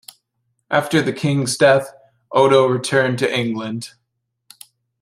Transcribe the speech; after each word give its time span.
After 0.71 0.99
the 0.99 1.13
king's 1.13 1.55
death, 1.57 1.91
Odo 2.31 2.65
returned 2.65 3.19
to 3.19 3.31
England. 3.31 3.91